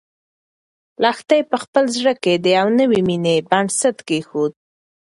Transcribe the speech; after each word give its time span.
لښتې 1.03 1.39
په 1.49 1.57
خپل 1.63 1.83
زړه 1.97 2.13
کې 2.23 2.33
د 2.43 2.45
یوې 2.57 2.71
نوې 2.79 2.99
مېنې 3.07 3.35
بنسټ 3.49 3.97
کېښود. 4.07 4.53